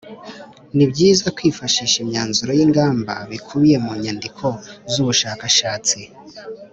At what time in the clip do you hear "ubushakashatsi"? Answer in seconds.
5.01-5.99